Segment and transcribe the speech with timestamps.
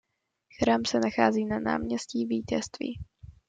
[0.59, 2.99] Chrám se nachází na Náměstí vítězství.